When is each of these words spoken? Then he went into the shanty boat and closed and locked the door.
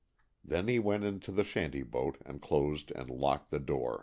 Then 0.43 0.67
he 0.67 0.79
went 0.79 1.03
into 1.03 1.31
the 1.31 1.43
shanty 1.43 1.83
boat 1.83 2.17
and 2.25 2.41
closed 2.41 2.89
and 2.95 3.07
locked 3.07 3.51
the 3.51 3.59
door. 3.59 3.99